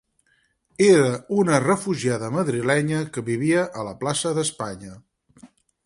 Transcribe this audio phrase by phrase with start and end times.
[0.85, 4.99] Era una refugiada madrilenya que vivia a la plaça d'Espanya.